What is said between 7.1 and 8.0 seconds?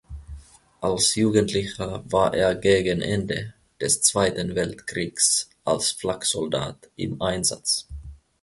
Einsatz.